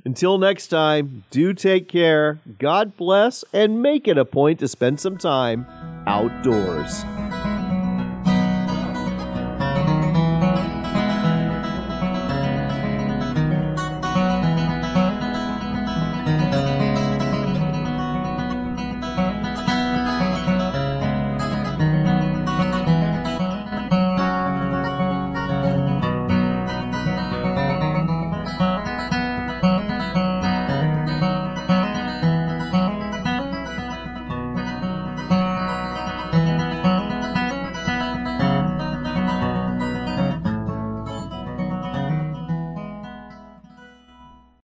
[0.06, 5.00] Until next time, do take care, God bless, and make it a point to spend
[5.00, 5.66] some time
[6.06, 7.04] outdoors.